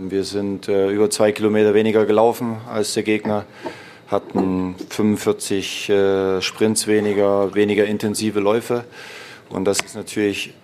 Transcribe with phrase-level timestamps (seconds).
[0.00, 3.46] Wir sind äh, über zwei Kilometer weniger gelaufen als der Gegner,
[4.06, 8.84] hatten 45 äh, Sprints weniger, weniger intensive Läufe.
[9.48, 10.54] Und das ist natürlich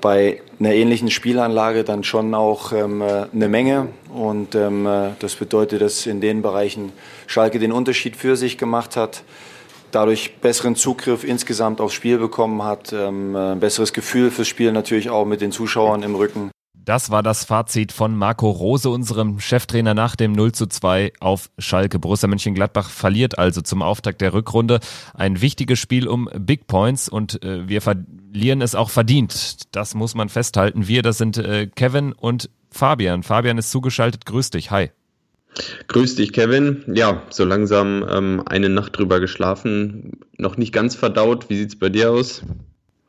[0.00, 3.88] bei einer ähnlichen Spielanlage dann schon auch ähm, äh, eine Menge.
[4.14, 6.92] Und ähm, äh, das bedeutet, dass in den Bereichen
[7.26, 9.24] Schalke den Unterschied für sich gemacht hat,
[9.90, 14.72] dadurch besseren Zugriff insgesamt aufs Spiel bekommen hat, ähm, ein äh, besseres Gefühl fürs Spiel
[14.72, 16.50] natürlich auch mit den Zuschauern im Rücken.
[16.84, 21.50] Das war das Fazit von Marco Rose, unserem Cheftrainer nach dem 0 zu 2 auf
[21.58, 21.98] Schalke.
[21.98, 24.80] Borussia Mönchengladbach verliert also zum Auftakt der Rückrunde
[25.12, 29.74] ein wichtiges Spiel um Big Points und äh, wir verlieren es auch verdient.
[29.74, 30.88] Das muss man festhalten.
[30.88, 33.22] Wir, das sind äh, Kevin und Fabian.
[33.22, 34.24] Fabian ist zugeschaltet.
[34.24, 34.70] Grüß dich.
[34.70, 34.90] Hi.
[35.88, 36.84] Grüß dich, Kevin.
[36.94, 40.12] Ja, so langsam ähm, eine Nacht drüber geschlafen.
[40.38, 41.50] Noch nicht ganz verdaut.
[41.50, 42.42] Wie sieht's bei dir aus?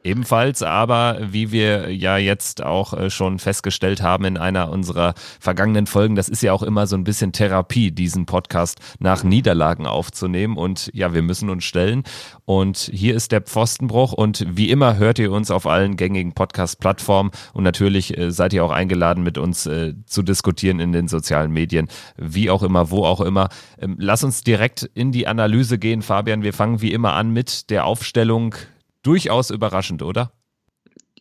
[0.03, 5.85] Ebenfalls, aber wie wir ja jetzt auch äh, schon festgestellt haben in einer unserer vergangenen
[5.85, 10.57] Folgen, das ist ja auch immer so ein bisschen Therapie, diesen Podcast nach Niederlagen aufzunehmen.
[10.57, 12.01] Und ja, wir müssen uns stellen.
[12.45, 14.13] Und hier ist der Pfostenbruch.
[14.13, 17.29] Und wie immer hört ihr uns auf allen gängigen Podcast-Plattformen.
[17.53, 21.51] Und natürlich äh, seid ihr auch eingeladen, mit uns äh, zu diskutieren in den sozialen
[21.51, 23.49] Medien, wie auch immer, wo auch immer.
[23.79, 26.41] Ähm, lass uns direkt in die Analyse gehen, Fabian.
[26.41, 28.55] Wir fangen wie immer an mit der Aufstellung
[29.03, 30.31] durchaus überraschend, oder?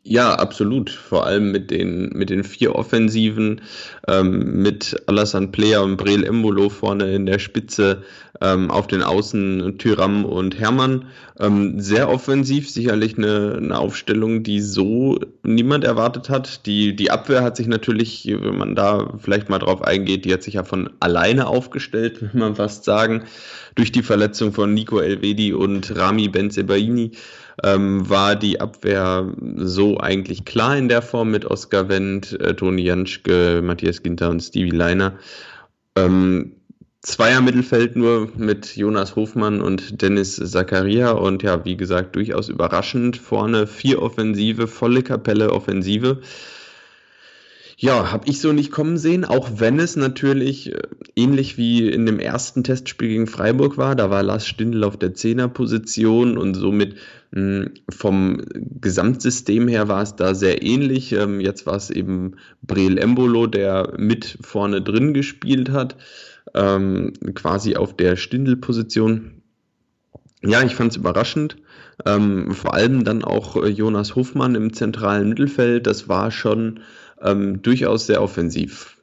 [0.03, 0.89] Ja, absolut.
[0.89, 3.61] Vor allem mit den, mit den vier Offensiven,
[4.09, 8.03] ähm, mit Alassane Player und Breel Embolo vorne in der Spitze,
[8.41, 11.05] ähm, auf den Außen Tyram und Hermann.
[11.39, 16.65] Ähm, sehr offensiv, sicherlich eine, eine Aufstellung, die so niemand erwartet hat.
[16.65, 20.43] Die, die Abwehr hat sich natürlich, wenn man da vielleicht mal drauf eingeht, die hat
[20.43, 23.25] sich ja von alleine aufgestellt, will man fast sagen,
[23.75, 27.13] durch die Verletzung von Nico Elvedi und Rami Benzebaini
[27.65, 32.83] ähm, war die Abwehr so eigentlich klar in der Form mit Oskar Wendt, äh, Toni
[32.83, 35.19] Janschke, Matthias Ginter und Stevie Leiner.
[35.97, 36.57] Ähm,
[37.03, 43.17] Zweier Mittelfeld nur mit Jonas Hofmann und Dennis Zakaria und ja, wie gesagt, durchaus überraschend.
[43.17, 46.21] Vorne vier Offensive, volle Kapelle Offensive.
[47.83, 50.83] Ja, habe ich so nicht kommen sehen, auch wenn es natürlich äh,
[51.17, 53.97] ähnlich wie in dem ersten Testspiel gegen Freiburg war.
[53.97, 56.97] Da war Lars Stindl auf der Zehnerposition und somit
[57.31, 61.13] mh, hm, vom Gesamtsystem her war es da sehr ähnlich.
[61.13, 65.97] Ähm, jetzt war es eben Breel Embolo, der mit vorne drin gespielt hat,
[66.53, 69.41] ähm, quasi auf der Stindl-Position.
[70.43, 71.57] Ja, ich fand es überraschend.
[72.05, 75.87] Ähm, vor allem dann auch äh, Jonas Hofmann im zentralen Mittelfeld.
[75.87, 76.81] Das war schon
[77.23, 78.97] ähm, durchaus sehr offensiv.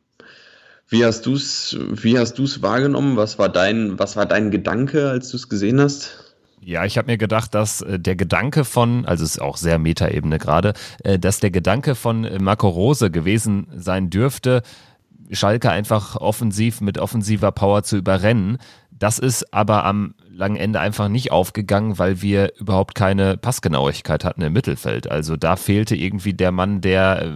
[0.89, 3.17] Wie hast du es wie hast du's wahrgenommen?
[3.17, 6.23] Was war dein, was war dein Gedanke, als du es gesehen hast?
[6.61, 9.79] Ja, ich habe mir gedacht, dass äh, der Gedanke von, also es ist auch sehr
[9.79, 10.73] Metaebene gerade,
[11.03, 14.63] äh, dass der Gedanke von äh, Marco Rose gewesen sein dürfte,
[15.31, 18.57] Schalke einfach offensiv mit offensiver Power zu überrennen.
[18.91, 24.41] Das ist aber am langen Ende einfach nicht aufgegangen, weil wir überhaupt keine Passgenauigkeit hatten
[24.41, 25.09] im Mittelfeld.
[25.09, 27.33] Also da fehlte irgendwie der Mann, der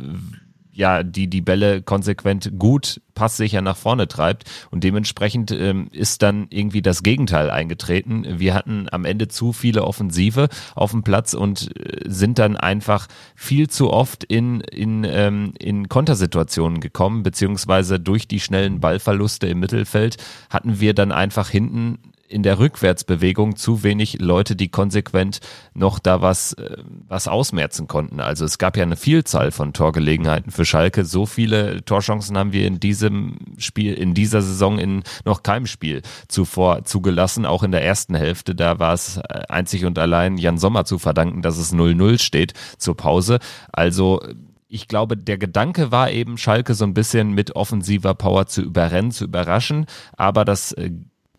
[0.74, 6.48] ja, die die Bälle konsequent gut passsicher nach vorne treibt und dementsprechend ähm, ist dann
[6.50, 8.40] irgendwie das Gegenteil eingetreten.
[8.40, 13.08] Wir hatten am Ende zu viele Offensive auf dem Platz und äh, sind dann einfach
[13.36, 19.60] viel zu oft in, in, ähm, in Kontersituationen gekommen, beziehungsweise durch die schnellen Ballverluste im
[19.60, 20.18] Mittelfeld
[20.50, 22.00] hatten wir dann einfach hinten
[22.32, 25.40] in der Rückwärtsbewegung zu wenig Leute, die konsequent
[25.74, 26.78] noch da was, äh,
[27.08, 28.20] was ausmerzen konnten.
[28.20, 31.06] Also es gab ja eine Vielzahl von Torgelegenheiten für Schalke.
[31.06, 36.02] So viele Torchancen haben wir in diesem Spiel, in dieser Saison in noch keinem Spiel
[36.28, 37.46] zuvor zugelassen.
[37.46, 41.00] Auch in der ersten Hälfte, da war es äh, einzig und allein Jan Sommer zu
[41.00, 43.40] verdanken, dass es 0-0 steht zur Pause.
[43.72, 44.22] Also
[44.70, 49.12] ich glaube, der Gedanke war eben, Schalke so ein bisschen mit offensiver Power zu überrennen,
[49.12, 50.92] zu überraschen, aber das äh,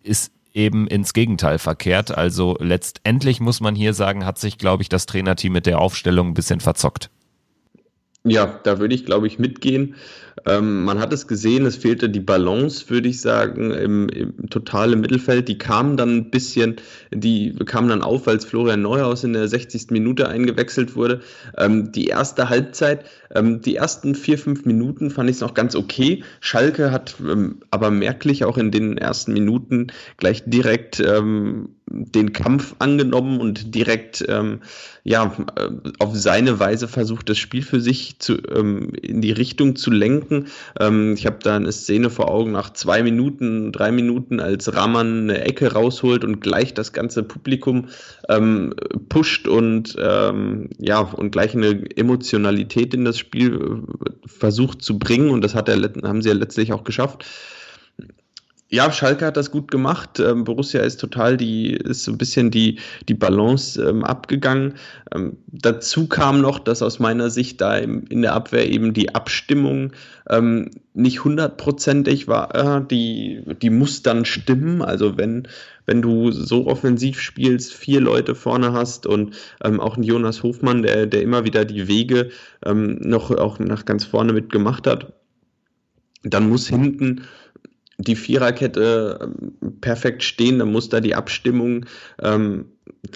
[0.02, 2.16] ist eben ins Gegenteil verkehrt.
[2.16, 6.28] Also letztendlich muss man hier sagen, hat sich, glaube ich, das Trainerteam mit der Aufstellung
[6.28, 7.10] ein bisschen verzockt.
[8.24, 9.96] Ja, da würde ich, glaube ich, mitgehen.
[10.46, 15.00] Ähm, man hat es gesehen, es fehlte die Balance, würde ich sagen, im, im totalen
[15.00, 15.48] Mittelfeld.
[15.48, 16.76] Die kamen dann ein bisschen,
[17.12, 19.90] die kamen dann auf, als Florian Neuhaus in der 60.
[19.90, 21.20] Minute eingewechselt wurde.
[21.58, 23.04] Ähm, die erste Halbzeit,
[23.34, 26.24] ähm, die ersten vier, fünf Minuten fand ich es noch ganz okay.
[26.40, 32.74] Schalke hat ähm, aber merklich auch in den ersten Minuten gleich direkt ähm, den Kampf
[32.78, 34.60] angenommen und direkt ähm,
[35.04, 35.68] ja, äh,
[35.98, 40.21] auf seine Weise versucht, das Spiel für sich zu, ähm, in die Richtung zu lenken.
[40.78, 45.22] Ähm, ich habe da eine Szene vor Augen nach zwei Minuten, drei Minuten, als Rahman
[45.22, 47.88] eine Ecke rausholt und gleich das ganze Publikum
[48.28, 48.74] ähm,
[49.08, 55.30] pusht und ähm, ja und gleich eine Emotionalität in das Spiel äh, versucht zu bringen
[55.30, 57.24] und das hat er, haben sie ja letztlich auch geschafft.
[58.74, 60.18] Ja, Schalke hat das gut gemacht.
[60.18, 64.76] Ähm, Borussia ist total die, ist so ein bisschen die, die Balance ähm, abgegangen.
[65.14, 69.92] Ähm, dazu kam noch, dass aus meiner Sicht da in der Abwehr eben die Abstimmung
[70.30, 72.54] ähm, nicht hundertprozentig war.
[72.54, 74.80] Äh, die, die muss dann stimmen.
[74.80, 75.48] Also wenn,
[75.84, 80.82] wenn du so offensiv spielst, vier Leute vorne hast und ähm, auch ein Jonas Hofmann,
[80.82, 82.30] der, der immer wieder die Wege
[82.64, 85.12] ähm, noch auch nach ganz vorne mitgemacht hat,
[86.22, 87.26] dann muss hinten
[88.02, 91.86] die Viererkette ähm, perfekt stehen, dann muss da die Abstimmung
[92.20, 92.66] ähm,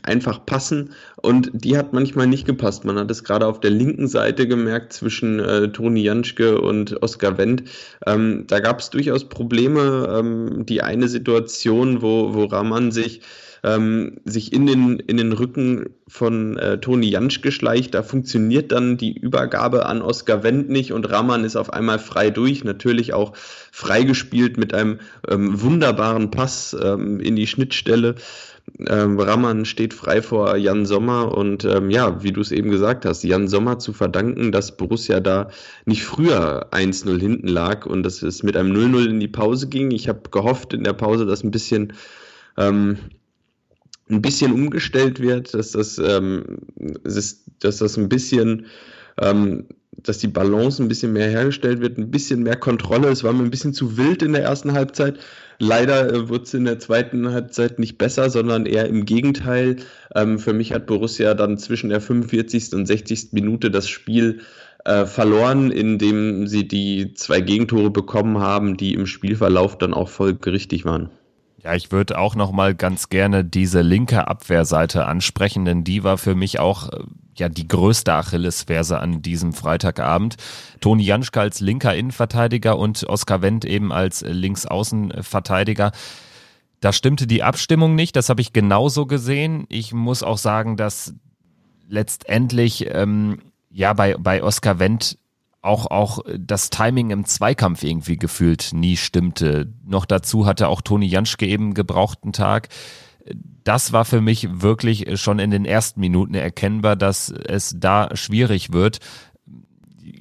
[0.02, 0.90] einfach passen
[1.22, 2.84] und die hat manchmal nicht gepasst.
[2.84, 7.38] Man hat es gerade auf der linken Seite gemerkt zwischen äh, Toni Janschke und Oskar
[7.38, 7.64] Wendt.
[8.06, 10.16] Ähm, da gab es durchaus Probleme.
[10.18, 13.22] Ähm, die eine Situation, wo, wo Rahman sich
[13.66, 17.94] ähm, sich in den, in den Rücken von äh, Toni Jansch geschleicht.
[17.94, 22.30] Da funktioniert dann die Übergabe an Oskar Wendt nicht und Raman ist auf einmal frei
[22.30, 22.62] durch.
[22.62, 28.14] Natürlich auch freigespielt mit einem ähm, wunderbaren Pass ähm, in die Schnittstelle.
[28.86, 33.04] Ähm, Raman steht frei vor Jan Sommer und ähm, ja, wie du es eben gesagt
[33.04, 35.50] hast, Jan Sommer zu verdanken, dass Borussia da
[35.86, 39.90] nicht früher 1-0 hinten lag und dass es mit einem 0-0 in die Pause ging.
[39.90, 41.94] Ich habe gehofft in der Pause, dass ein bisschen
[42.56, 42.98] ähm,
[44.08, 46.58] ein bisschen umgestellt wird, dass das, ähm,
[47.14, 48.66] dass das ein bisschen,
[49.20, 49.66] ähm,
[50.02, 53.08] dass die Balance ein bisschen mehr hergestellt wird, ein bisschen mehr Kontrolle.
[53.08, 55.18] Es war mir ein bisschen zu wild in der ersten Halbzeit.
[55.58, 59.76] Leider äh, wurde es in der zweiten Halbzeit nicht besser, sondern eher im Gegenteil.
[60.14, 62.74] Ähm, für mich hat Borussia dann zwischen der 45.
[62.74, 63.32] und 60.
[63.32, 64.40] Minute das Spiel
[64.84, 70.84] äh, verloren, indem sie die zwei Gegentore bekommen haben, die im Spielverlauf dann auch folgerichtig
[70.84, 71.10] waren.
[71.66, 76.16] Ja, ich würde auch noch mal ganz gerne diese linke Abwehrseite ansprechen, denn die war
[76.16, 77.02] für mich auch äh,
[77.36, 80.36] ja die größte Achillesferse an diesem Freitagabend.
[80.80, 85.90] Toni Janschke als linker Innenverteidiger und Oskar Wendt eben als Linksaußenverteidiger.
[86.78, 89.66] Da stimmte die Abstimmung nicht, das habe ich genauso gesehen.
[89.68, 91.14] Ich muss auch sagen, dass
[91.88, 95.18] letztendlich ähm, ja bei, bei Oskar Wendt
[95.66, 99.72] auch, auch das Timing im Zweikampf irgendwie gefühlt nie stimmte.
[99.84, 102.68] Noch dazu hatte auch Toni Janschke eben gebrauchten Tag.
[103.64, 108.72] Das war für mich wirklich schon in den ersten Minuten erkennbar, dass es da schwierig
[108.72, 109.00] wird,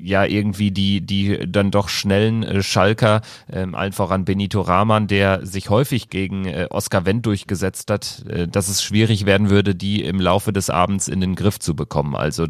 [0.05, 3.21] ja irgendwie die, die dann doch schnellen äh, Schalker,
[3.51, 8.47] ähm, allen voran Benito Rahman, der sich häufig gegen äh, Oskar Wendt durchgesetzt hat, äh,
[8.47, 12.15] dass es schwierig werden würde, die im Laufe des Abends in den Griff zu bekommen.
[12.15, 12.47] Also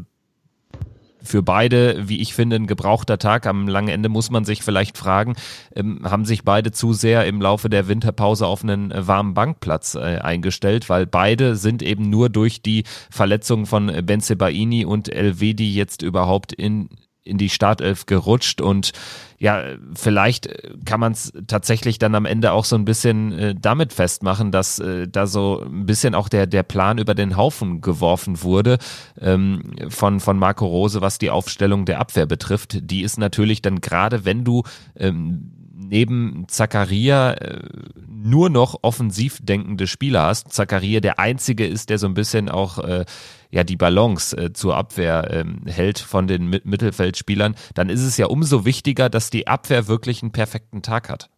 [1.25, 3.45] für beide, wie ich finde, ein gebrauchter Tag.
[3.45, 5.35] Am langen Ende muss man sich vielleicht fragen,
[5.75, 9.95] ähm, haben sich beide zu sehr im Laufe der Winterpause auf einen äh, warmen Bankplatz
[9.95, 16.01] äh, eingestellt, weil beide sind eben nur durch die Verletzung von Benzebaini und Elvedi jetzt
[16.01, 16.89] überhaupt in
[17.25, 18.93] in die Startelf gerutscht und
[19.37, 19.63] ja,
[19.93, 20.49] vielleicht
[20.85, 24.79] kann man es tatsächlich dann am Ende auch so ein bisschen äh, damit festmachen, dass
[24.79, 28.77] äh, da so ein bisschen auch der, der Plan über den Haufen geworfen wurde
[29.19, 32.89] ähm, von, von Marco Rose, was die Aufstellung der Abwehr betrifft.
[32.89, 34.63] Die ist natürlich dann gerade, wenn du
[34.95, 37.59] ähm, neben Zakaria äh,
[38.25, 40.51] nur noch offensiv denkende Spieler hast.
[40.51, 43.05] Zakaria der einzige ist, der so ein bisschen auch äh,
[43.51, 48.17] ja die Balance äh, zur Abwehr ähm, hält von den Mi Mittelfeldspielern, dann ist es
[48.17, 51.29] ja umso wichtiger, dass die Abwehr wirklich einen perfekten Tag hat.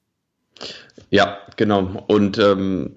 [1.09, 2.03] Ja, genau.
[2.07, 2.95] Und ähm,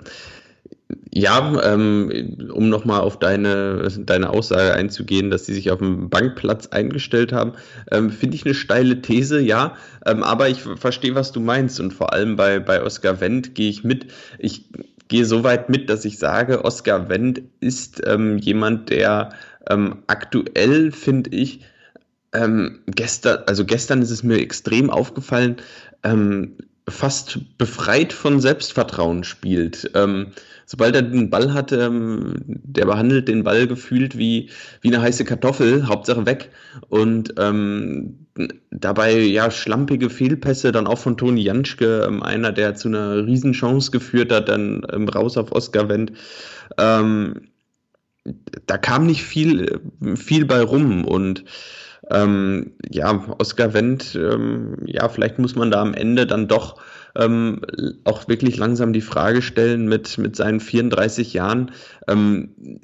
[1.12, 6.68] ja, ähm, um nochmal auf deine, deine Aussage einzugehen, dass sie sich auf dem Bankplatz
[6.68, 7.52] eingestellt haben,
[7.90, 9.76] ähm, finde ich eine steile These, ja.
[10.06, 11.80] Ähm, aber ich verstehe, was du meinst.
[11.80, 14.06] Und vor allem bei, bei Oskar Wendt gehe ich mit.
[14.38, 14.64] Ich
[15.09, 19.30] gehe so weit mit, dass ich sage, Oskar Wendt ist ähm, jemand, der
[19.68, 21.61] ähm, aktuell, finde ich,
[22.32, 25.56] ähm, gestern, also gestern ist es mir extrem aufgefallen,
[26.90, 29.90] fast befreit von Selbstvertrauen spielt.
[29.94, 30.28] Ähm,
[30.66, 34.50] sobald er den Ball hat, ähm, der behandelt den Ball gefühlt wie,
[34.82, 36.50] wie eine heiße Kartoffel, Hauptsache weg.
[36.88, 38.26] Und ähm,
[38.70, 43.90] dabei ja schlampige Fehlpässe, dann auch von Toni Janschke, ähm, einer, der zu einer Riesenchance
[43.90, 46.12] geführt hat, dann ähm, raus auf Oscar Wendt.
[46.78, 47.49] Ähm,
[48.66, 49.80] da kam nicht viel,
[50.14, 51.44] viel bei rum und
[52.09, 56.80] ähm, ja, Oscar Wendt, ähm, ja, vielleicht muss man da am Ende dann doch
[57.16, 57.61] ähm,
[58.04, 61.73] auch wirklich langsam die Frage stellen mit, mit seinen 34 Jahren.
[62.09, 62.80] Ähm,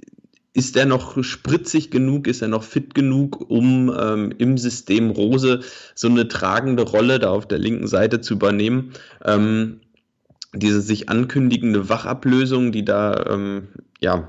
[0.52, 5.60] ist er noch spritzig genug, ist er noch fit genug, um ähm, im System Rose
[5.94, 8.92] so eine tragende Rolle da auf der linken Seite zu übernehmen?
[9.24, 9.80] Ähm,
[10.54, 13.38] diese sich ankündigende Wachablösung, die da
[14.00, 14.26] ja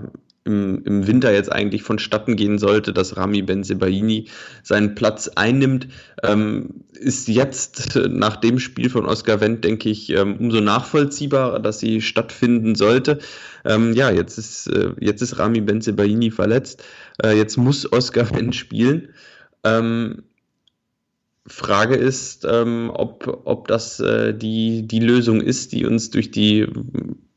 [0.48, 4.28] im, im Winter jetzt eigentlich vonstatten gehen sollte, dass Rami Benzebaini
[4.64, 5.88] seinen Platz einnimmt,
[6.24, 11.80] ähm, ist jetzt nach dem Spiel von Oscar Wendt, denke ich, ähm, umso nachvollziehbarer, dass
[11.80, 13.20] sie stattfinden sollte.
[13.66, 16.84] Ähm, ja, jetzt ist, äh, jetzt ist Rami Benzebaini verletzt.
[17.24, 19.10] Äh, jetzt muss Oscar Wendt spielen.
[19.64, 20.24] Ähm,
[21.46, 26.68] Frage ist, ähm, ob, ob das äh, die, die Lösung ist, die uns durch die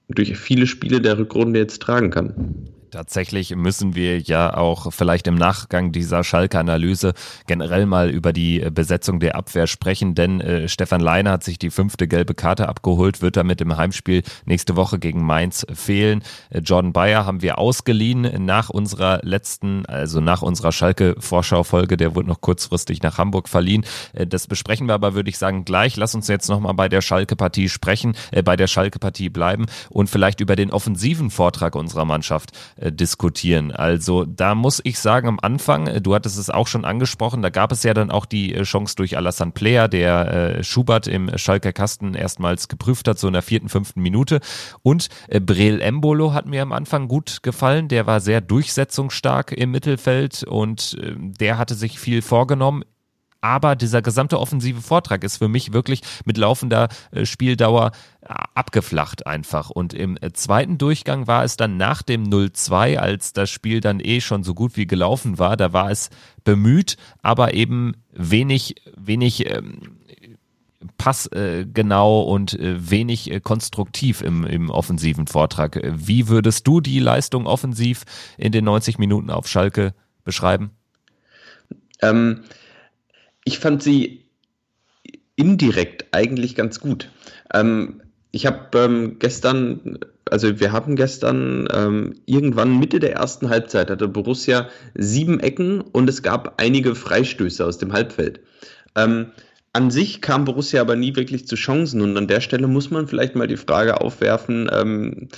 [0.08, 2.68] durch viele Spiele der Rückrunde jetzt tragen kann.
[2.90, 7.12] Tatsächlich müssen wir ja auch vielleicht im Nachgang dieser Schalke-Analyse
[7.46, 11.70] generell mal über die Besetzung der Abwehr sprechen, denn äh, Stefan Leiner hat sich die
[11.70, 16.24] fünfte gelbe Karte abgeholt, wird damit im Heimspiel nächste Woche gegen Mainz fehlen.
[16.50, 22.28] Äh, Jordan Bayer haben wir ausgeliehen nach unserer letzten, also nach unserer Schalke-Vorschau-Folge, der wurde
[22.28, 23.84] noch kurzfristig nach Hamburg verliehen.
[24.14, 25.96] Äh, das besprechen wir aber, würde ich sagen, gleich.
[25.96, 30.40] Lass uns jetzt nochmal bei der Schalke-Partie sprechen, äh, bei der Schalke-Partie bleiben und vielleicht
[30.40, 33.72] über den offensiven Vortrag unserer Mannschaft äh, diskutieren.
[33.72, 37.50] Also da muss ich sagen, am Anfang, äh, du hattest es auch schon angesprochen, da
[37.50, 41.36] gab es ja dann auch die äh, Chance durch Alassane Player, der äh, Schubert im
[41.36, 44.40] Schalker Kasten erstmals geprüft hat, so in der vierten, fünften Minute.
[44.82, 47.88] Und äh, Breel Embolo hat mir am Anfang gut gefallen.
[47.88, 52.84] Der war sehr durchsetzungsstark im Mittelfeld und äh, der hatte sich viel vorgenommen
[53.40, 59.26] aber dieser gesamte offensive Vortrag ist für mich wirklich mit laufender äh, Spieldauer äh, abgeflacht
[59.26, 59.70] einfach.
[59.70, 64.00] Und im äh, zweiten Durchgang war es dann nach dem 0-2, als das Spiel dann
[64.00, 66.10] eh schon so gut wie gelaufen war, da war es
[66.44, 69.96] bemüht, aber eben wenig, wenig ähm,
[70.96, 75.78] passgenau und wenig konstruktiv im, im offensiven Vortrag.
[75.84, 78.04] Wie würdest du die Leistung offensiv
[78.38, 79.94] in den 90 Minuten auf Schalke
[80.24, 80.70] beschreiben?
[82.02, 82.44] Ähm,
[83.44, 84.24] ich fand sie
[85.36, 87.10] indirekt eigentlich ganz gut.
[87.52, 89.98] Ähm, ich habe ähm, gestern,
[90.30, 96.08] also wir haben gestern ähm, irgendwann Mitte der ersten Halbzeit hatte Borussia sieben Ecken und
[96.08, 98.40] es gab einige Freistöße aus dem Halbfeld.
[98.96, 99.32] Ähm,
[99.72, 103.06] an sich kam Borussia aber nie wirklich zu Chancen und an der Stelle muss man
[103.06, 105.28] vielleicht mal die Frage aufwerfen, ähm,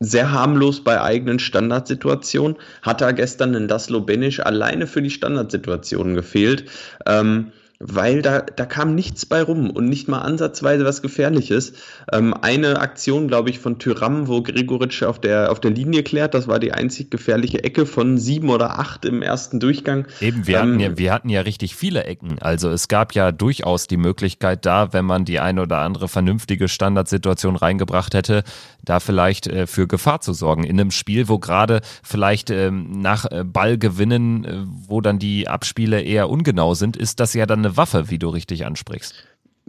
[0.00, 2.56] sehr harmlos bei eigenen Standardsituationen.
[2.82, 6.64] Hat da gestern in Daslo Benisch alleine für die Standardsituationen gefehlt.
[7.06, 11.74] Ähm, weil da, da kam nichts bei rum und nicht mal ansatzweise was Gefährliches.
[12.12, 16.34] Ähm, eine Aktion, glaube ich, von Tyram, wo Gregoritsch auf der, auf der Linie klärt,
[16.34, 20.08] das war die einzig gefährliche Ecke von sieben oder acht im ersten Durchgang.
[20.20, 22.38] Eben, wir, ähm, hatten, ja, wir hatten ja richtig viele Ecken.
[22.40, 26.66] Also es gab ja durchaus die Möglichkeit da, wenn man die eine oder andere vernünftige
[26.66, 28.42] Standardsituation reingebracht hätte,
[28.88, 30.64] da vielleicht äh, für Gefahr zu sorgen.
[30.64, 36.00] In einem Spiel, wo gerade vielleicht ähm, nach äh, Ballgewinnen, äh, wo dann die Abspiele
[36.02, 39.14] eher ungenau sind, ist das ja dann eine Waffe, wie du richtig ansprichst.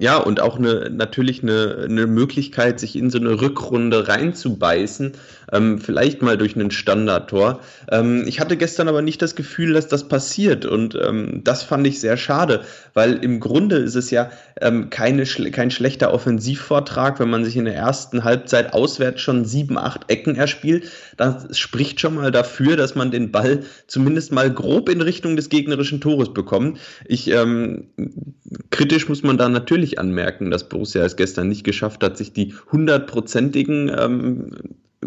[0.01, 5.11] Ja, und auch eine, natürlich eine, eine Möglichkeit, sich in so eine Rückrunde reinzubeißen,
[5.51, 7.61] ähm, vielleicht mal durch einen Standardtor.
[7.91, 11.85] Ähm, ich hatte gestern aber nicht das Gefühl, dass das passiert und ähm, das fand
[11.87, 12.61] ich sehr schade,
[12.93, 14.29] weil im Grunde ist es ja
[14.61, 19.77] ähm, keine, kein schlechter Offensivvortrag, wenn man sich in der ersten Halbzeit auswärts schon sieben,
[19.77, 20.89] acht Ecken erspielt.
[21.17, 25.49] Das spricht schon mal dafür, dass man den Ball zumindest mal grob in Richtung des
[25.49, 26.79] gegnerischen Tores bekommt.
[27.05, 27.87] Ich, ähm,
[28.69, 32.53] kritisch muss man da natürlich anmerken, dass Borussia es gestern nicht geschafft hat, sich die
[32.71, 34.51] hundertprozentigen ähm,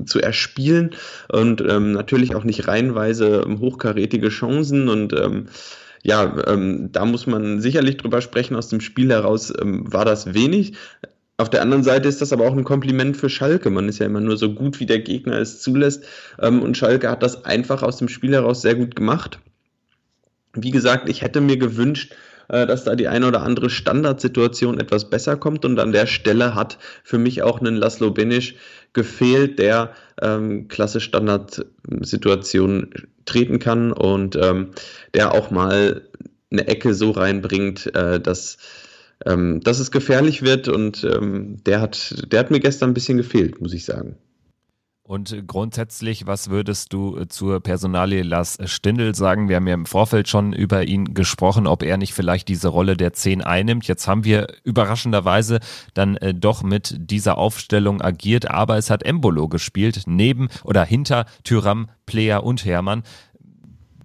[0.05, 0.91] zu erspielen
[1.31, 5.49] und ähm, natürlich auch nicht reihenweise hochkarätige Chancen und ähm,
[6.03, 8.57] ja, ähm, da muss man sicherlich drüber sprechen.
[8.57, 10.75] Aus dem Spiel heraus ähm, war das wenig.
[11.37, 13.71] Auf der anderen Seite ist das aber auch ein Kompliment für Schalke.
[13.71, 16.05] Man ist ja immer nur so gut, wie der Gegner es zulässt.
[16.41, 19.39] Ähm, und Schalke hat das einfach aus dem Spiel heraus sehr gut gemacht.
[20.55, 22.15] Wie gesagt, ich hätte mir gewünscht,
[22.53, 25.65] dass da die eine oder andere Standardsituation etwas besser kommt.
[25.65, 28.57] Und an der Stelle hat für mich auch ein Laszlo Benisch
[28.93, 32.91] gefehlt, der ähm, klasse Standardsituationen
[33.25, 34.73] treten kann und ähm,
[35.15, 36.03] der auch mal
[36.51, 38.59] eine Ecke so reinbringt, äh, dass,
[39.25, 40.69] ähm, dass es gefährlich wird.
[40.69, 44.17] Und ähm, der, hat, der hat mir gestern ein bisschen gefehlt, muss ich sagen.
[45.05, 49.49] Und grundsätzlich, was würdest du äh, zur Personalie Lars Stindl sagen?
[49.49, 52.97] Wir haben ja im Vorfeld schon über ihn gesprochen, ob er nicht vielleicht diese Rolle
[52.97, 53.89] der 10 einnimmt.
[53.89, 55.59] Jetzt haben wir überraschenderweise
[55.95, 61.27] dann äh, doch mit dieser Aufstellung agiert, aber es hat Embolo gespielt, neben oder hinter
[61.43, 63.03] Tyram, Player und Hermann.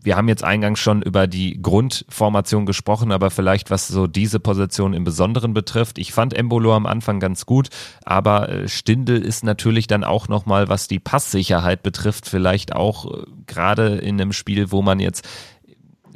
[0.07, 4.93] Wir haben jetzt eingangs schon über die Grundformation gesprochen, aber vielleicht was so diese Position
[4.93, 5.97] im Besonderen betrifft.
[5.97, 7.67] Ich fand Embolo am Anfang ganz gut,
[8.05, 13.25] aber äh, Stindel ist natürlich dann auch nochmal, was die Passsicherheit betrifft, vielleicht auch äh,
[13.47, 15.27] gerade in einem Spiel, wo man jetzt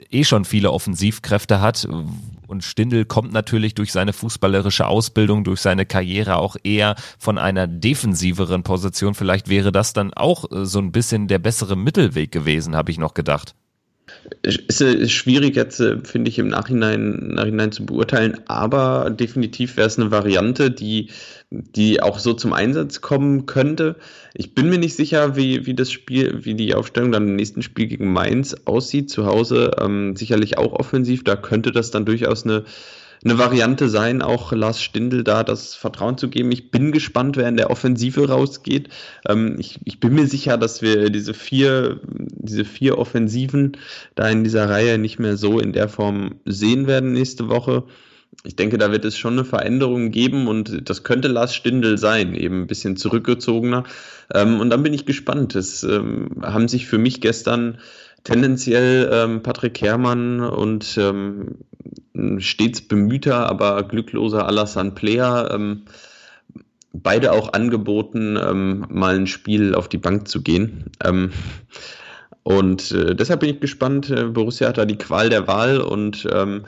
[0.09, 1.85] eh schon viele Offensivkräfte hat.
[2.47, 7.67] Und Stindel kommt natürlich durch seine fußballerische Ausbildung, durch seine Karriere auch eher von einer
[7.67, 9.15] defensiveren Position.
[9.15, 12.97] Vielleicht wäre das dann auch äh, so ein bisschen der bessere Mittelweg gewesen, habe ich
[12.97, 13.53] noch gedacht.
[14.43, 19.87] Ist, ist schwierig jetzt, äh, finde ich, im Nachhinein, Nachhinein zu beurteilen, aber definitiv wäre
[19.87, 21.09] es eine Variante, die,
[21.49, 23.95] die auch so zum Einsatz kommen könnte.
[24.33, 27.61] Ich bin mir nicht sicher, wie, wie das Spiel, wie die Aufstellung dann im nächsten
[27.61, 29.09] Spiel gegen Mainz aussieht.
[29.09, 32.63] Zu Hause ähm, sicherlich auch offensiv, da könnte das dann durchaus eine,
[33.23, 36.51] eine Variante sein, auch Lars Stindl da das Vertrauen zu geben.
[36.51, 38.89] Ich bin gespannt, wer in der Offensive rausgeht.
[39.27, 43.77] Ähm, ich, ich bin mir sicher, dass wir diese vier, diese vier Offensiven
[44.15, 47.83] da in dieser Reihe nicht mehr so in der Form sehen werden nächste Woche.
[48.43, 52.33] Ich denke, da wird es schon eine Veränderung geben und das könnte Lars Stindl sein,
[52.33, 53.83] eben ein bisschen zurückgezogener.
[54.33, 55.55] Ähm, und dann bin ich gespannt.
[55.55, 57.77] Es ähm, haben sich für mich gestern
[58.23, 61.57] tendenziell ähm, Patrick Herrmann und ähm,
[62.37, 65.83] stets bemühter, aber glückloser Alassane Player ähm,
[66.93, 70.85] beide auch angeboten, ähm, mal ein Spiel auf die Bank zu gehen.
[71.03, 71.31] Ähm,
[72.43, 74.09] und äh, deshalb bin ich gespannt.
[74.09, 76.65] Äh, Borussia hat da die Qual der Wahl und ähm,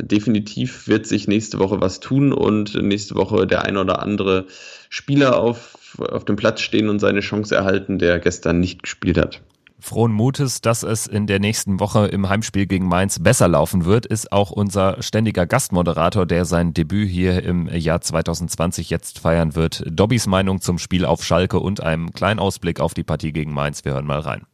[0.00, 4.46] definitiv wird sich nächste Woche was tun und nächste Woche der ein oder andere
[4.88, 9.42] Spieler auf, auf dem Platz stehen und seine Chance erhalten, der gestern nicht gespielt hat.
[9.82, 14.06] Frohen Mutes, dass es in der nächsten Woche im Heimspiel gegen Mainz besser laufen wird,
[14.06, 19.82] ist auch unser ständiger Gastmoderator, der sein Debüt hier im Jahr 2020 jetzt feiern wird.
[19.86, 23.84] Dobbys Meinung zum Spiel auf Schalke und einem kleinen Ausblick auf die Partie gegen Mainz.
[23.84, 24.46] Wir hören mal rein.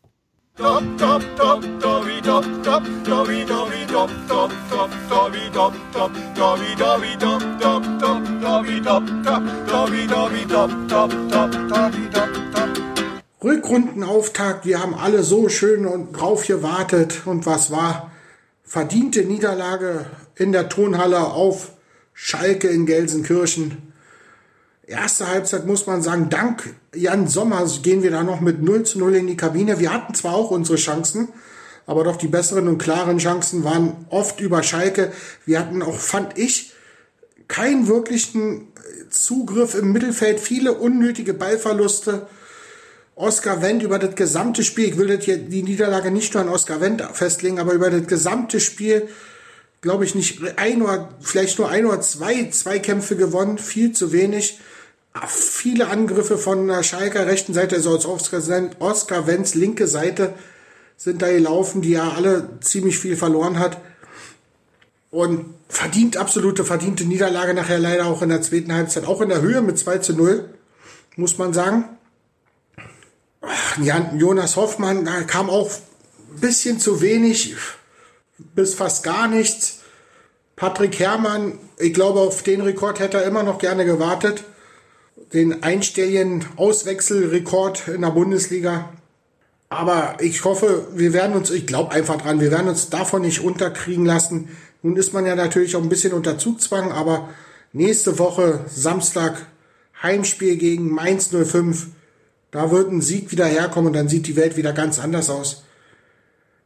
[13.42, 18.10] Rückrundenauftakt, wir haben alle so schön und drauf gewartet und was war?
[18.64, 21.70] Verdiente Niederlage in der Tonhalle auf
[22.12, 23.92] Schalke in Gelsenkirchen.
[24.88, 28.98] Erste Halbzeit muss man sagen, dank Jan Sommer gehen wir da noch mit 0 zu
[28.98, 29.78] 0 in die Kabine.
[29.78, 31.28] Wir hatten zwar auch unsere Chancen,
[31.86, 35.12] aber doch die besseren und klaren Chancen waren oft über Schalke.
[35.46, 36.72] Wir hatten auch, fand ich,
[37.46, 38.72] keinen wirklichen
[39.10, 42.26] Zugriff im Mittelfeld, viele unnötige Ballverluste.
[43.18, 47.02] Oscar Wendt über das gesamte Spiel, ich will die Niederlage nicht nur an Oscar Wendt
[47.14, 49.08] festlegen, aber über das gesamte Spiel,
[49.80, 54.60] glaube ich, nicht ein oder, vielleicht nur ein oder zwei Zweikämpfe gewonnen, viel zu wenig.
[55.26, 58.40] Viele Angriffe von der Schalker rechten Seite, also als Oscar,
[58.78, 60.34] Oscar Wendts linke Seite,
[60.96, 63.80] sind da gelaufen, die ja alle ziemlich viel verloren hat.
[65.10, 69.40] Und verdient, absolute verdiente Niederlage nachher leider auch in der zweiten Halbzeit, auch in der
[69.40, 70.48] Höhe mit 2 zu 0,
[71.16, 71.97] muss man sagen.
[74.16, 77.54] Jonas Hoffmann, da kam auch ein bisschen zu wenig,
[78.38, 79.80] bis fast gar nichts.
[80.56, 84.44] Patrick Herrmann, ich glaube, auf den Rekord hätte er immer noch gerne gewartet.
[85.32, 88.88] Den einstelligen Auswechselrekord in der Bundesliga.
[89.68, 93.40] Aber ich hoffe, wir werden uns, ich glaube einfach dran, wir werden uns davon nicht
[93.40, 94.48] unterkriegen lassen.
[94.82, 97.28] Nun ist man ja natürlich auch ein bisschen unter Zugzwang, aber
[97.72, 99.46] nächste Woche, Samstag,
[100.02, 101.88] Heimspiel gegen Mainz 05
[102.50, 105.64] da wird ein Sieg wieder herkommen und dann sieht die Welt wieder ganz anders aus.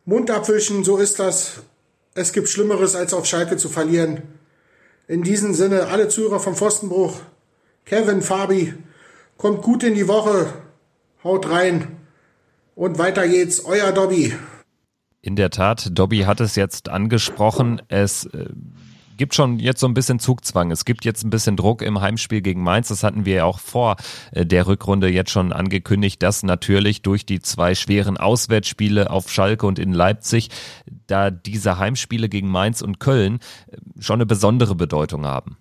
[0.04, 1.62] Mund abwischen, so ist das.
[2.14, 4.22] Es gibt Schlimmeres, als auf Schalke zu verlieren.
[5.08, 7.20] In diesem Sinne, alle Zuhörer vom Pfostenbruch,
[7.84, 8.74] Kevin, Fabi,
[9.36, 10.52] kommt gut in die Woche,
[11.24, 11.96] haut rein
[12.74, 14.34] und weiter geht's, euer Dobby.
[15.20, 17.80] In der Tat, Dobby hat es jetzt angesprochen.
[17.88, 18.46] Es äh,
[19.22, 20.72] gibt schon jetzt so ein bisschen Zugzwang.
[20.72, 22.88] Es gibt jetzt ein bisschen Druck im Heimspiel gegen Mainz.
[22.88, 23.94] Das hatten wir ja auch vor
[24.32, 29.64] äh, der Rückrunde jetzt schon angekündigt, dass natürlich durch die zwei schweren Auswärtsspiele auf Schalke
[29.64, 30.48] und in Leipzig,
[31.06, 35.56] da diese Heimspiele gegen Mainz und Köln äh, schon eine besondere Bedeutung haben.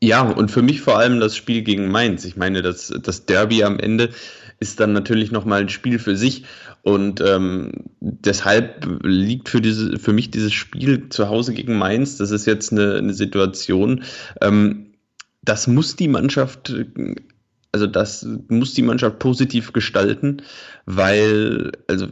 [0.00, 2.24] Ja, und für mich vor allem das Spiel gegen Mainz.
[2.24, 4.10] Ich meine, das, das Derby am Ende
[4.58, 6.46] ist dann natürlich nochmal ein Spiel für sich.
[6.82, 12.30] Und ähm, deshalb liegt für, diese, für mich dieses Spiel zu Hause gegen Mainz, das
[12.30, 14.04] ist jetzt eine, eine Situation,
[14.40, 14.86] ähm,
[15.42, 16.74] das muss die Mannschaft,
[17.72, 20.42] also das muss die Mannschaft positiv gestalten,
[20.86, 22.08] weil, also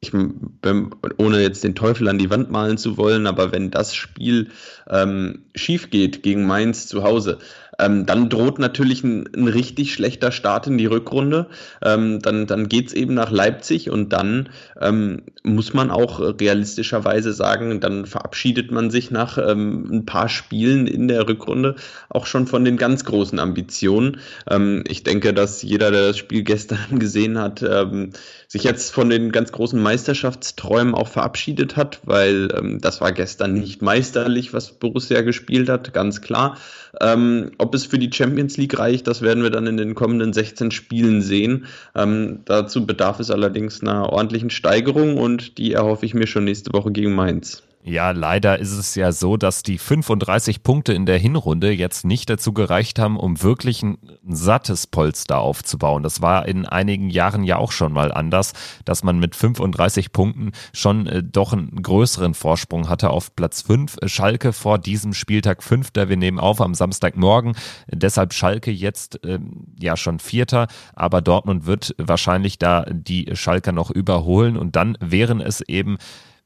[0.00, 4.48] ich, ohne jetzt den Teufel an die Wand malen zu wollen, aber wenn das Spiel
[4.88, 7.38] ähm, schief geht gegen Mainz zu Hause,
[7.78, 11.46] ähm, dann droht natürlich ein, ein, richtig schlechter Start in die Rückrunde.
[11.82, 14.48] Ähm, dann dann geht's eben nach Leipzig und dann
[14.80, 20.88] ähm, muss man auch realistischerweise sagen, dann verabschiedet man sich nach ähm, ein paar Spielen
[20.88, 21.76] in der Rückrunde
[22.08, 24.18] auch schon von den ganz großen Ambitionen.
[24.50, 28.10] Ähm, ich denke, dass jeder, der das Spiel gestern gesehen hat, ähm,
[28.48, 32.48] sich jetzt von den ganz großen Meisterschaftsträumen auch verabschiedet hat, weil
[32.80, 36.56] das war gestern nicht meisterlich, was Borussia gespielt hat, ganz klar.
[37.00, 40.32] Ähm, ob es für die Champions League reicht, das werden wir dann in den kommenden
[40.32, 41.66] 16 Spielen sehen.
[41.94, 46.72] Ähm, dazu bedarf es allerdings einer ordentlichen Steigerung und die erhoffe ich mir schon nächste
[46.72, 47.62] Woche gegen Mainz.
[47.88, 52.28] Ja, leider ist es ja so, dass die 35 Punkte in der Hinrunde jetzt nicht
[52.28, 53.96] dazu gereicht haben, um wirklich ein
[54.26, 56.02] sattes Polster aufzubauen.
[56.02, 58.52] Das war in einigen Jahren ja auch schon mal anders,
[58.84, 63.96] dass man mit 35 Punkten schon äh, doch einen größeren Vorsprung hatte auf Platz 5.
[64.04, 66.10] Schalke vor diesem Spieltag Fünfter.
[66.10, 67.56] Wir nehmen auf am Samstagmorgen.
[67.90, 69.38] Deshalb Schalke jetzt äh,
[69.80, 75.40] ja schon Vierter, aber Dortmund wird wahrscheinlich da die Schalker noch überholen und dann wären
[75.40, 75.96] es eben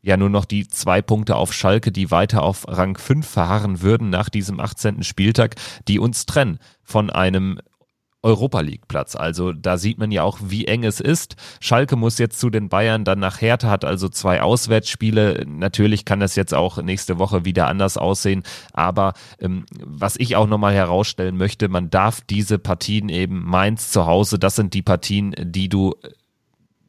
[0.03, 4.11] ja nur noch die zwei Punkte auf Schalke, die weiter auf Rang 5 verharren würden
[4.11, 5.03] nach diesem 18.
[5.05, 5.55] Spieltag,
[5.89, 7.61] die uns trennen von einem
[8.23, 9.17] Europa League Platz.
[9.17, 11.37] Also da sieht man ja auch, wie eng es ist.
[11.61, 15.45] Schalke muss jetzt zu den Bayern, dann nach Hertha hat also zwei Auswärtsspiele.
[15.47, 18.45] Natürlich kann das jetzt auch nächste Woche wieder anders aussehen.
[18.73, 24.07] Aber ähm, was ich auch nochmal herausstellen möchte, man darf diese Partien eben Mainz zu
[24.07, 25.95] Hause, das sind die Partien, die du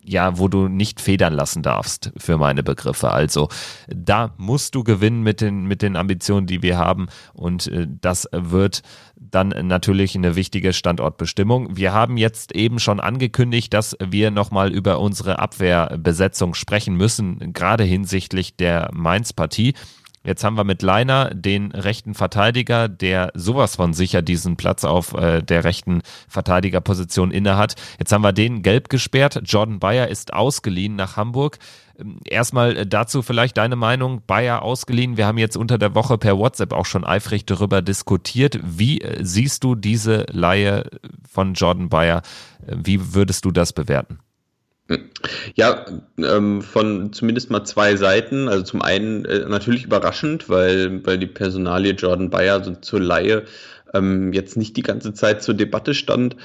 [0.04, 3.12] ja, wo du nicht federn lassen darfst für meine Begriffe.
[3.12, 3.50] Also
[3.88, 8.28] da musst du gewinnen mit den, mit den Ambitionen, die wir haben und äh, das
[8.32, 8.82] wird
[9.16, 11.76] dann natürlich eine wichtige Standortbestimmung.
[11.76, 17.84] Wir haben jetzt eben schon angekündigt, dass wir nochmal über unsere Abwehrbesetzung sprechen müssen, gerade
[17.84, 19.74] hinsichtlich der Mainz-Partie.
[20.26, 25.14] Jetzt haben wir mit Leiner den rechten Verteidiger, der sowas von sicher diesen Platz auf
[25.14, 27.76] äh, der rechten Verteidigerposition innehat.
[28.00, 29.42] Jetzt haben wir den gelb gesperrt.
[29.44, 31.60] Jordan Bayer ist ausgeliehen nach Hamburg.
[32.00, 34.22] Ähm, erstmal äh, dazu vielleicht deine Meinung.
[34.26, 35.18] Bayer ausgeliehen.
[35.18, 38.60] Wir haben jetzt unter der Woche per WhatsApp auch schon eifrig darüber diskutiert.
[38.64, 40.86] Wie äh, siehst du diese Laie
[41.30, 42.22] von Jordan Bayer?
[42.66, 44.20] Äh, wie würdest du das bewerten?
[45.56, 45.86] Ja,
[46.18, 48.50] ähm, von zumindest mal zwei Seiten.
[48.50, 53.44] Also zum einen äh, natürlich überraschend, weil, weil die Personalie Jordan Bayer so zur Laie
[53.94, 56.36] ähm, jetzt nicht die ganze Zeit zur Debatte stand.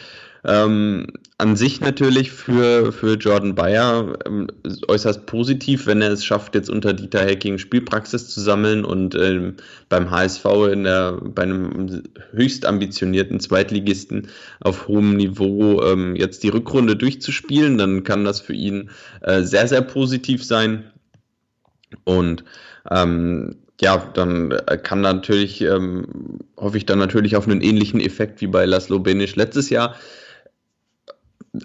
[0.44, 1.07] Ähm,
[1.38, 4.48] an sich natürlich für, für Jordan Bayer ähm,
[4.88, 9.55] äußerst positiv, wenn er es schafft, jetzt unter Dieter Hecking Spielpraxis zu sammeln und ähm,
[9.88, 14.29] beim HSV in der, bei einem höchst ambitionierten Zweitligisten
[14.61, 18.90] auf hohem Niveau ähm, jetzt die Rückrunde durchzuspielen, dann kann das für ihn
[19.22, 20.90] äh, sehr, sehr positiv sein.
[22.05, 22.44] Und
[22.90, 28.40] ähm, ja, dann äh, kann natürlich, ähm, hoffe ich dann natürlich auf einen ähnlichen Effekt
[28.40, 29.94] wie bei Laszlo Benisch letztes Jahr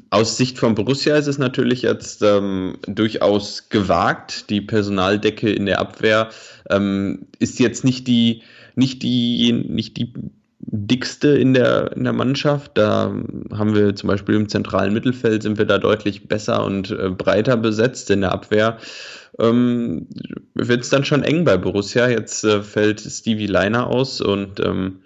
[0.09, 4.49] aus Sicht von Borussia ist es natürlich jetzt ähm, durchaus gewagt.
[4.49, 6.29] Die Personaldecke in der Abwehr
[6.69, 8.43] ähm, ist jetzt nicht die,
[8.75, 10.13] nicht die, nicht die
[10.59, 12.71] dickste in der, in der Mannschaft.
[12.75, 13.13] Da
[13.51, 17.57] haben wir zum Beispiel im zentralen Mittelfeld sind wir da deutlich besser und äh, breiter
[17.57, 18.09] besetzt.
[18.09, 18.77] In der Abwehr
[19.39, 20.07] ähm,
[20.53, 22.07] wird es dann schon eng bei Borussia.
[22.07, 24.99] Jetzt äh, fällt Stevie Leiner aus und ähm,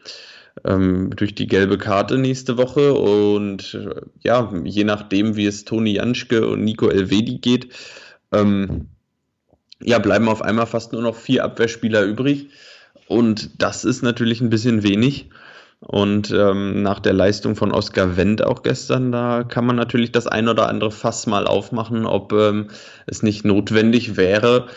[0.66, 2.94] ähm, durch die gelbe Karte nächste Woche.
[2.94, 7.74] Und äh, ja, je nachdem, wie es Toni Janschke und Nico Elvedi geht,
[8.32, 8.88] ähm,
[9.82, 12.50] ja, bleiben auf einmal fast nur noch vier Abwehrspieler übrig.
[13.08, 15.30] Und das ist natürlich ein bisschen wenig.
[15.80, 20.26] Und ähm, nach der Leistung von Oskar Wendt auch gestern, da kann man natürlich das
[20.26, 22.70] ein oder andere Fass mal aufmachen, ob ähm,
[23.06, 24.68] es nicht notwendig wäre,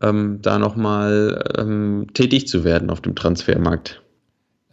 [0.00, 4.03] ähm, da nochmal ähm, tätig zu werden auf dem Transfermarkt.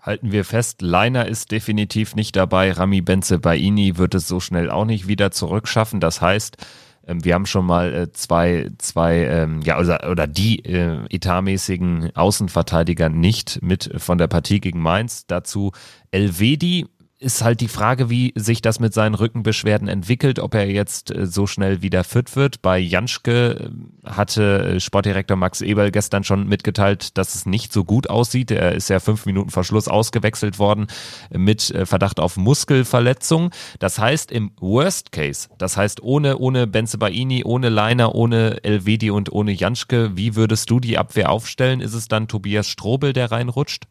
[0.02, 2.72] Halten wir fest, Leiner ist definitiv nicht dabei.
[2.72, 6.00] Rami Benze Baini wird es so schnell auch nicht wieder zurückschaffen.
[6.00, 6.58] Das heißt,
[7.06, 12.16] ähm, wir haben schon mal äh, zwei, zwei, ähm, ja, oder, oder die äh, etatmäßigen
[12.16, 15.28] Außenverteidiger nicht mit von der Partie gegen Mainz.
[15.28, 15.72] Dazu
[16.10, 16.88] Elvedi
[17.22, 21.28] ist halt die Frage, wie sich das mit seinen Rückenbeschwerden entwickelt, ob er jetzt äh,
[21.28, 22.64] so schnell wieder fit wird.
[22.64, 23.72] Bei Janschke
[24.04, 28.50] äh, hatte äh, Sportdirektor Max Eberl gestern schon mitgeteilt, dass es nicht so gut aussieht.
[28.50, 30.88] Er ist ja fünf Minuten vor Schluss ausgewechselt worden
[31.30, 33.52] mit Verdacht auf Muskelverletzung.
[33.80, 39.12] Das heißt im Worst Case, das heißt ohne, ohne Benze Baini, ohne Leiner, ohne Elvedi
[39.12, 41.82] und ohne Janschke, wie würdest du die Abwehr aufstellen?
[41.82, 43.86] Ist es dann Tobias Strobel, der reinrutscht?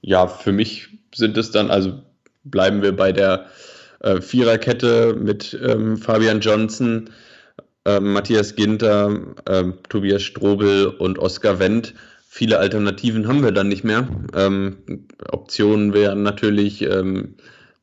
[0.00, 2.00] Ja, für mich sind es dann, also
[2.44, 3.46] bleiben wir bei der
[4.00, 7.10] äh, Viererkette mit ähm, Fabian Johnson,
[7.84, 11.94] äh, Matthias Ginter, äh, Tobias Strobel und Oskar Wendt.
[12.28, 14.08] Viele Alternativen haben wir dann nicht mehr.
[14.34, 14.78] Ähm,
[15.30, 17.36] Optionen wären natürlich ähm,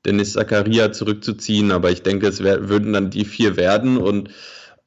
[0.06, 4.30] Dennis Zakaria zurückzuziehen, aber ich denke, es wär, würden dann die vier werden und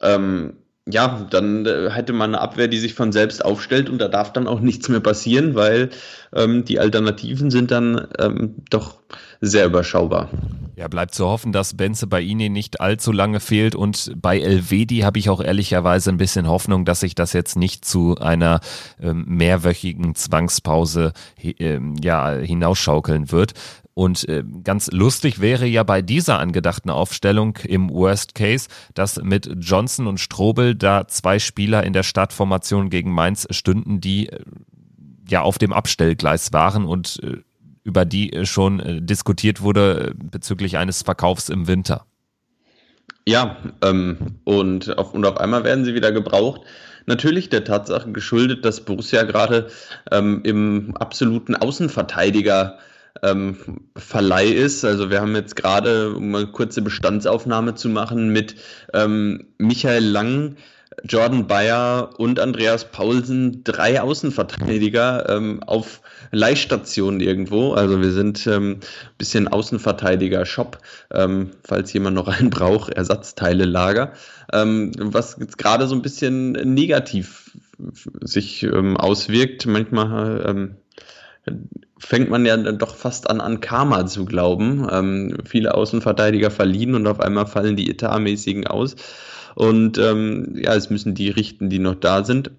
[0.00, 0.54] ähm,
[0.90, 4.32] ja, dann äh, hätte man eine Abwehr, die sich von selbst aufstellt und da darf
[4.32, 5.90] dann auch nichts mehr passieren, weil
[6.34, 9.00] ähm, die Alternativen sind dann ähm, doch
[9.42, 10.30] sehr überschaubar.
[10.76, 15.00] Ja, bleibt zu hoffen, dass Benze bei Ihnen nicht allzu lange fehlt und bei Elvedi
[15.00, 18.60] habe ich auch ehrlicherweise ein bisschen Hoffnung, dass sich das jetzt nicht zu einer
[19.00, 23.52] ähm, mehrwöchigen Zwangspause äh, ja, hinausschaukeln wird.
[23.94, 29.50] Und äh, ganz lustig wäre ja bei dieser angedachten Aufstellung im Worst Case, dass mit
[29.58, 34.40] Johnson und Strobel da zwei Spieler in der Startformation gegen Mainz stünden, die äh,
[35.28, 37.42] ja auf dem Abstellgleis waren und äh,
[37.84, 42.06] über die äh, schon äh, diskutiert wurde äh, bezüglich eines Verkaufs im Winter.
[43.26, 46.62] Ja, ähm, und, auf, und auf einmal werden sie wieder gebraucht.
[47.06, 49.68] Natürlich der Tatsache geschuldet, dass Borussia gerade
[50.10, 52.78] ähm, im absoluten Außenverteidiger
[53.22, 53.56] ähm,
[53.96, 54.84] Verleih ist.
[54.84, 58.56] Also wir haben jetzt gerade, um eine kurze Bestandsaufnahme zu machen, mit
[58.94, 60.56] ähm, Michael Lang,
[61.04, 66.00] Jordan Bayer und Andreas Paulsen drei Außenverteidiger ähm, auf
[66.30, 67.72] Leihstationen irgendwo.
[67.72, 68.80] Also wir sind ähm,
[69.18, 70.78] bisschen Außenverteidiger-Shop,
[71.12, 74.12] ähm, falls jemand noch einen braucht, Ersatzteile-Lager,
[74.52, 77.56] ähm, was jetzt gerade so ein bisschen negativ
[78.20, 79.66] sich ähm, auswirkt.
[79.66, 80.76] Manchmal ähm,
[81.98, 85.36] fängt man ja doch fast an, an Karma zu glauben.
[85.44, 88.94] Viele Außenverteidiger verliehen und auf einmal fallen die Etatmäßigen aus.
[89.54, 92.50] Und ähm, ja, es müssen die richten, die noch da sind.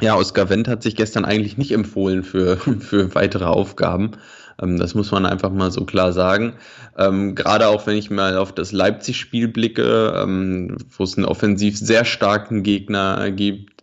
[0.00, 4.12] Ja, Oskar Wendt hat sich gestern eigentlich nicht empfohlen für, für weitere Aufgaben.
[4.60, 6.54] Ähm, das muss man einfach mal so klar sagen.
[6.96, 11.78] Ähm, Gerade auch wenn ich mal auf das Leipzig-Spiel blicke, ähm, wo es einen offensiv
[11.78, 13.82] sehr starken Gegner gibt.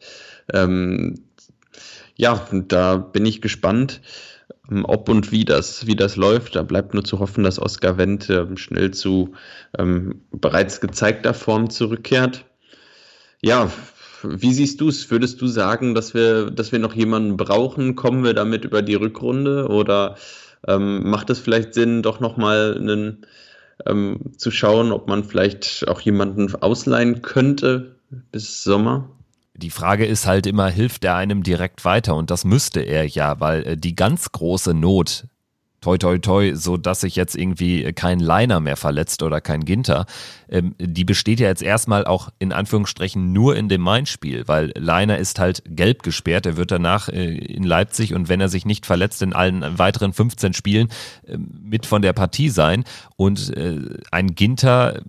[0.53, 1.23] Ähm,
[2.15, 4.01] ja, da bin ich gespannt
[4.83, 6.55] ob und wie das, wie das läuft.
[6.55, 9.33] Da bleibt nur zu hoffen, dass Oskar Wendt äh, schnell zu
[9.77, 12.45] ähm, bereits gezeigter Form zurückkehrt.
[13.41, 13.71] Ja,
[14.23, 15.09] wie siehst du es?
[15.09, 17.95] Würdest du sagen, dass wir, dass wir noch jemanden brauchen?
[17.95, 20.15] Kommen wir damit über die Rückrunde oder
[20.67, 23.25] ähm, macht es vielleicht Sinn, doch nochmal einen
[23.85, 27.95] ähm, zu schauen, ob man vielleicht auch jemanden ausleihen könnte
[28.31, 29.09] bis Sommer?
[29.61, 32.15] Die Frage ist halt immer, hilft er einem direkt weiter?
[32.15, 35.27] Und das müsste er ja, weil äh, die ganz große Not,
[35.81, 40.05] toi toi toi, so dass sich jetzt irgendwie kein Liner mehr verletzt oder kein Ginter,
[40.49, 45.17] ähm, die besteht ja jetzt erstmal auch in Anführungsstrichen nur in dem Main-Spiel, weil Liner
[45.17, 48.85] ist halt gelb gesperrt, er wird danach äh, in Leipzig und wenn er sich nicht
[48.85, 50.89] verletzt in allen weiteren 15 Spielen
[51.27, 52.83] äh, mit von der Partie sein
[53.15, 53.79] und äh,
[54.11, 55.01] ein Ginter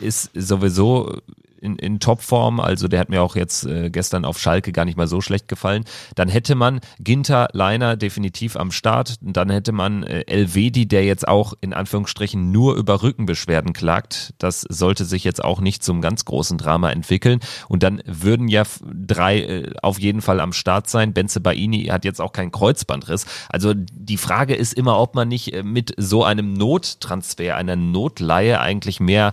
[0.00, 1.20] ist sowieso
[1.62, 4.96] in, in Topform, also der hat mir auch jetzt äh, gestern auf Schalke gar nicht
[4.96, 5.84] mal so schlecht gefallen,
[6.16, 11.26] dann hätte man Ginter, Leiner definitiv am Start, dann hätte man äh, Elvedi, der jetzt
[11.26, 16.24] auch in Anführungsstrichen nur über Rückenbeschwerden klagt, das sollte sich jetzt auch nicht zum ganz
[16.24, 17.40] großen Drama entwickeln.
[17.68, 22.04] Und dann würden ja drei äh, auf jeden Fall am Start sein, Benze Baini hat
[22.04, 26.24] jetzt auch keinen Kreuzbandriss, also die Frage ist immer, ob man nicht äh, mit so
[26.24, 29.32] einem Nottransfer, einer Notleihe eigentlich mehr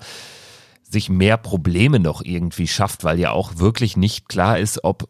[0.89, 5.07] sich mehr Probleme noch irgendwie schafft, weil ja auch wirklich nicht klar ist, ob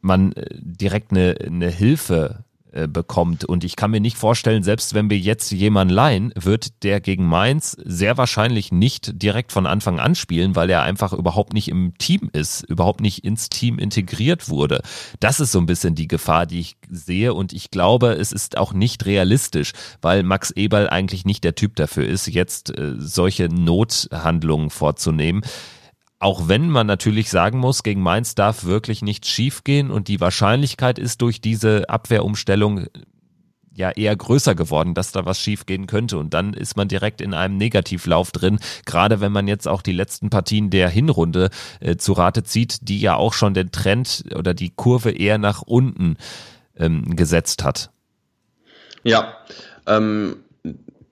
[0.00, 2.45] man äh, direkt eine, eine Hilfe
[2.76, 3.44] äh, bekommt.
[3.44, 7.26] Und ich kann mir nicht vorstellen, selbst wenn wir jetzt jemanden leihen, wird der gegen
[7.26, 11.94] Mainz sehr wahrscheinlich nicht direkt von Anfang an spielen, weil er einfach überhaupt nicht im
[11.96, 14.82] Team ist, überhaupt nicht ins Team integriert wurde.
[15.20, 17.32] Das ist so ein bisschen die Gefahr, die ich sehe.
[17.32, 21.76] Und ich glaube, es ist auch nicht realistisch, weil Max Eberl eigentlich nicht der Typ
[21.76, 25.42] dafür ist, jetzt äh, solche Nothandlungen vorzunehmen.
[26.18, 30.98] Auch wenn man natürlich sagen muss, gegen Mainz darf wirklich nichts schiefgehen und die Wahrscheinlichkeit
[30.98, 32.86] ist durch diese Abwehrumstellung
[33.76, 36.18] ja eher größer geworden, dass da was schiefgehen könnte.
[36.18, 39.92] Und dann ist man direkt in einem Negativlauf drin, gerade wenn man jetzt auch die
[39.92, 41.50] letzten Partien der Hinrunde
[41.80, 45.62] äh, zu Rate zieht, die ja auch schon den Trend oder die Kurve eher nach
[45.62, 46.16] unten
[46.76, 47.90] ähm, gesetzt hat.
[49.02, 49.36] Ja,
[49.86, 50.36] ähm,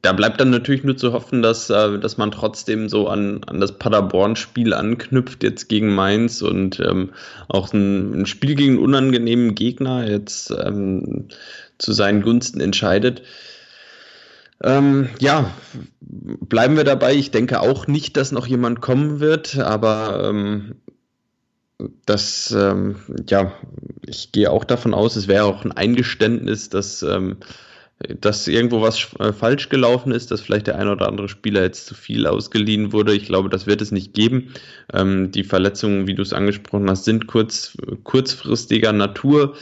[0.04, 3.58] da bleibt dann natürlich nur zu hoffen, dass, äh, dass man trotzdem so an, an
[3.58, 7.12] das Paderborn-Spiel anknüpft, jetzt gegen Mainz und ähm,
[7.48, 11.28] auch ein, ein, Spiel gegen einen unangenehmen Gegner jetzt ähm,
[11.78, 13.22] zu seinen Gunsten entscheidet.
[14.62, 15.50] Ähm, ja,
[16.00, 17.14] bleiben wir dabei.
[17.14, 20.74] Ich denke auch nicht, dass noch jemand kommen wird, aber ähm,
[22.04, 22.96] das, ähm,
[23.28, 23.52] ja,
[24.06, 27.38] ich gehe auch davon aus, es wäre auch ein Eingeständnis, dass ähm,
[27.98, 31.86] dass irgendwo was äh, falsch gelaufen ist, dass vielleicht der ein oder andere Spieler jetzt
[31.86, 33.14] zu viel ausgeliehen wurde.
[33.14, 34.52] Ich glaube, das wird es nicht geben.
[34.92, 39.54] Ähm, die Verletzungen, wie du es angesprochen hast, sind kurz, kurzfristiger Natur.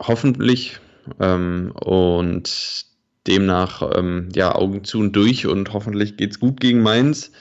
[0.00, 0.78] Hoffentlich.
[1.20, 2.86] Ähm, und
[3.26, 7.32] demnach, ähm, ja, Augen zu und durch und hoffentlich geht es gut gegen Mainz.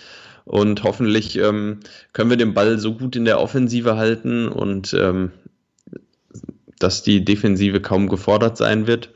[0.46, 1.82] Und hoffentlich ähm,
[2.14, 5.32] können wir den Ball so gut in der Offensive halten und ähm,
[6.80, 9.10] dass die Defensive kaum gefordert sein wird.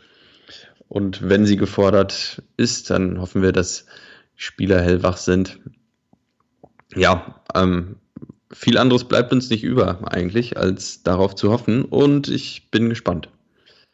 [0.92, 3.86] Und wenn sie gefordert ist, dann hoffen wir, dass
[4.36, 5.58] Spieler hellwach sind.
[6.94, 7.96] Ja, ähm,
[8.52, 11.86] viel anderes bleibt uns nicht über eigentlich, als darauf zu hoffen.
[11.86, 13.30] Und ich bin gespannt.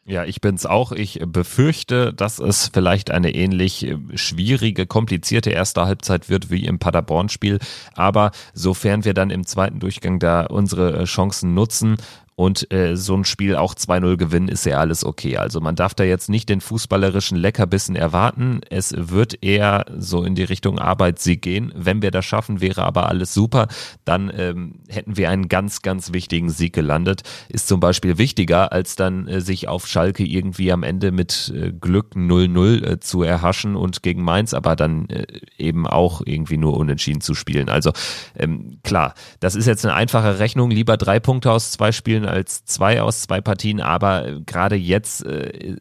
[0.06, 0.92] Ja, ich bin's auch.
[0.92, 6.80] Ich befürchte, dass es vielleicht eine ähnlich äh, schwierige, komplizierte erste Halbzeit wird wie im
[6.80, 7.60] Paderborn-Spiel.
[7.94, 11.98] Aber sofern wir dann im zweiten Durchgang da unsere Chancen nutzen
[12.38, 15.38] und äh, so ein Spiel auch 2-0 gewinnen, ist ja alles okay.
[15.38, 18.62] Also man darf da jetzt nicht den fußballerischen Leckerbissen erwarten.
[18.70, 21.74] Es wird eher so in die Richtung Arbeitssieg gehen.
[21.76, 23.68] Wenn wir das schaffen, wäre aber alles super.
[24.06, 27.24] Dann ähm, hätten wir einen ganz, ganz wichtigen Sieg gelandet.
[27.50, 31.72] Ist zum Beispiel wichtiger, als dann äh, sich auf Schalke irgendwie am Ende mit äh,
[31.72, 35.26] Glück 0-0 äh, zu erhaschen und gegen Mainz aber dann äh,
[35.58, 37.68] eben auch irgendwie nur unentschieden zu spielen.
[37.68, 37.94] Also
[38.36, 40.70] ähm, klar, das ist jetzt eine einfache Rechnung.
[40.70, 45.78] Lieber drei Punkte aus zwei Spielen als zwei aus zwei Partien, aber gerade jetzt äh,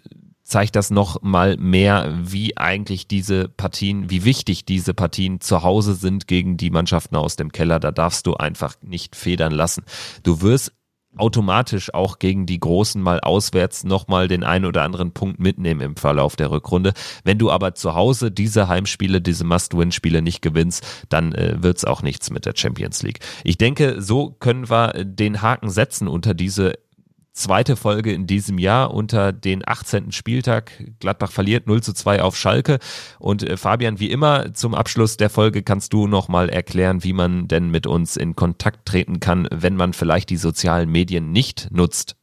[0.46, 5.94] zeigt das noch mal mehr, wie eigentlich diese Partien, wie wichtig diese Partien zu Hause
[5.94, 7.80] sind gegen die Mannschaften aus dem Keller.
[7.80, 9.84] Da darfst du einfach nicht federn lassen.
[10.22, 10.72] Du wirst
[11.18, 15.96] automatisch auch gegen die Großen mal auswärts nochmal den einen oder anderen Punkt mitnehmen im
[15.96, 16.92] Verlauf der Rückrunde.
[17.24, 22.02] Wenn du aber zu Hause diese Heimspiele, diese Must-Win-Spiele nicht gewinnst, dann äh, wird's auch
[22.02, 23.20] nichts mit der Champions League.
[23.44, 26.74] Ich denke, so können wir den Haken setzen unter diese
[27.36, 30.10] zweite Folge in diesem Jahr unter den 18.
[30.10, 30.72] Spieltag.
[31.00, 32.78] Gladbach verliert 0 zu 2 auf Schalke.
[33.18, 37.46] Und äh, Fabian, wie immer, zum Abschluss der Folge kannst du nochmal erklären, wie man
[37.46, 42.16] denn mit uns in Kontakt treten kann, wenn man vielleicht die sozialen Medien nicht nutzt.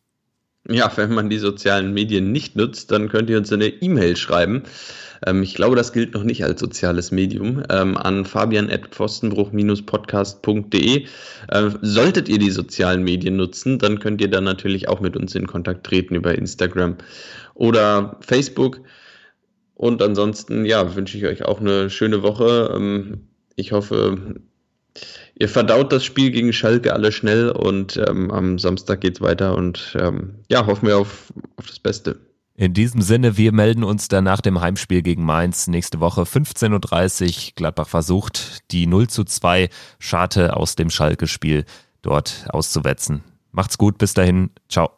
[0.70, 4.64] Ja, wenn man die sozialen Medien nicht nutzt, dann könnt ihr uns eine E-Mail schreiben
[5.26, 11.06] ähm, ich glaube, das gilt noch nicht als soziales Medium, ähm, an fabian.pfostenbruch-podcast.de.
[11.50, 15.34] Äh, solltet ihr die sozialen Medien nutzen, dann könnt ihr dann natürlich auch mit uns
[15.36, 16.98] in Kontakt treten über Instagram
[17.54, 18.82] oder Facebook.
[19.76, 22.72] Und ansonsten, ja, wünsche ich euch auch eine schöne Woche.
[22.76, 24.36] Ähm, ich hoffe,
[25.36, 29.56] ihr verdaut das Spiel gegen Schalke alle schnell und ähm, am Samstag geht es weiter
[29.56, 32.20] und ähm, ja, hoffen wir auf, auf das Beste.
[32.56, 37.48] In diesem Sinne, wir melden uns dann nach dem Heimspiel gegen Mainz nächste Woche 15.30
[37.48, 37.52] Uhr.
[37.56, 41.66] Gladbach versucht, die 0 zu 2 Scharte aus dem Schalke-Spiel
[42.04, 43.24] dort auszuwetzen.
[43.52, 44.92] Macht's gut, bis dahin, ciao.